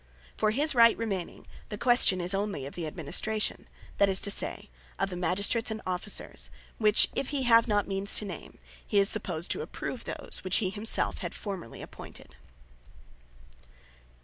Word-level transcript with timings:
For, 0.35 0.49
his 0.49 0.73
Right 0.73 0.97
remaining, 0.97 1.45
the 1.69 1.77
question 1.77 2.19
is 2.21 2.33
only 2.33 2.65
of 2.65 2.73
the 2.73 2.87
Administration; 2.87 3.67
that 3.99 4.09
is 4.09 4.19
to 4.21 4.31
say, 4.31 4.67
of 4.97 5.11
the 5.11 5.15
Magistrates 5.15 5.69
and 5.69 5.79
Officers; 5.85 6.49
which, 6.79 7.07
if 7.13 7.29
he 7.29 7.43
have 7.43 7.67
not 7.67 7.87
means 7.87 8.15
to 8.15 8.25
name, 8.25 8.57
he 8.83 8.97
is 8.97 9.09
supposed 9.09 9.51
to 9.51 9.61
approve 9.61 10.05
those, 10.05 10.39
which 10.43 10.55
he 10.57 10.71
himself 10.71 11.19
had 11.19 11.35
formerly 11.35 11.83
appointed. 11.83 12.33